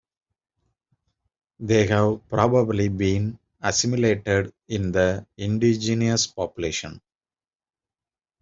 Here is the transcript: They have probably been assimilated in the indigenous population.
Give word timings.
They 1.59 1.85
have 1.85 2.27
probably 2.27 2.87
been 2.89 3.37
assimilated 3.61 4.51
in 4.67 4.91
the 4.91 5.27
indigenous 5.37 6.25
population. 6.25 6.99